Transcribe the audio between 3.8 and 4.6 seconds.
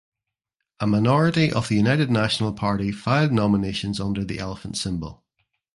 under the